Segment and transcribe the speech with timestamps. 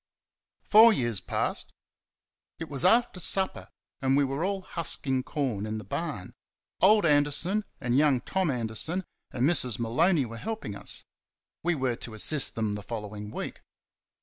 [0.63, 1.71] Four years passed.
[2.57, 3.69] It was after supper,
[4.01, 6.33] and we were all husking corn in the barn.
[6.79, 9.77] Old Anderson and young Tom Anderson and Mrs.
[9.77, 11.03] Maloney were helping us.
[11.61, 13.61] We were to assist them the following week.